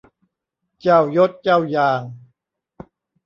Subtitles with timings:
[0.81, 2.01] เจ้ายศเจ้าอย่าง